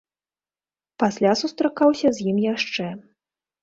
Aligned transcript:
Пасля 1.03 1.33
сустракаўся 1.43 2.07
з 2.19 2.29
ім 2.35 2.45
яшчэ. 2.53 2.93